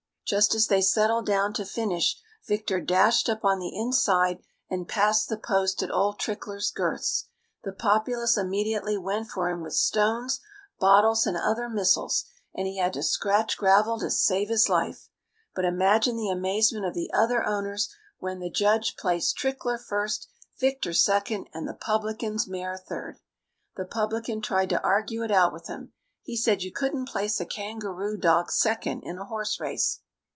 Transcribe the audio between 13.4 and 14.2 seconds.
gravel to